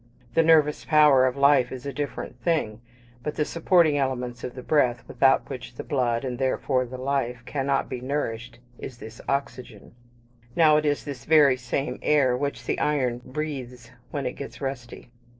[0.33, 2.81] The nervous power of life is a different thing;
[3.21, 7.43] but the supporting element of the breath, without which the blood, and therefore the life,
[7.45, 9.93] cannot be nourished, is this oxygen.
[10.55, 15.11] Now it is this very same air which the iron breathes when it gets rusty.